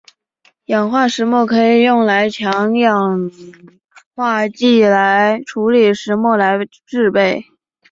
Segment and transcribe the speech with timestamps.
[0.65, 3.29] 氧化石墨可以通过用强氧
[4.15, 6.53] 化剂来处理石墨来
[6.87, 7.45] 制备。